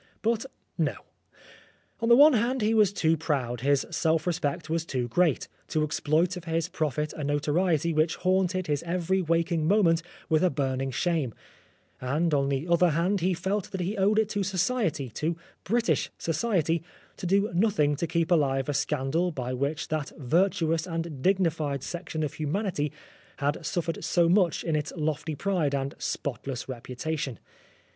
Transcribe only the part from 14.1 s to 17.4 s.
it to Society, to British Society, to